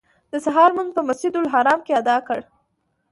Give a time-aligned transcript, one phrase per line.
[0.31, 2.39] د سهار لمونځ مو په مسجدالحرام کې ادا کړ.